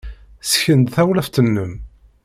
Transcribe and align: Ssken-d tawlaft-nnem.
Ssken-d 0.43 0.87
tawlaft-nnem. 0.95 1.73